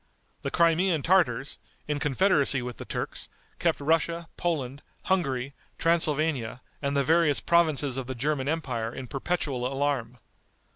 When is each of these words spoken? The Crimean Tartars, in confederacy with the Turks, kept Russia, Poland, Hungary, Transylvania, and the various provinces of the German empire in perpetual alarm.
The 0.41 0.49
Crimean 0.49 1.03
Tartars, 1.03 1.59
in 1.87 1.99
confederacy 1.99 2.63
with 2.63 2.77
the 2.77 2.85
Turks, 2.85 3.29
kept 3.59 3.79
Russia, 3.79 4.29
Poland, 4.35 4.81
Hungary, 5.03 5.53
Transylvania, 5.77 6.61
and 6.81 6.97
the 6.97 7.03
various 7.03 7.39
provinces 7.39 7.97
of 7.97 8.07
the 8.07 8.15
German 8.15 8.47
empire 8.47 8.91
in 8.91 9.05
perpetual 9.05 9.71
alarm. 9.71 10.17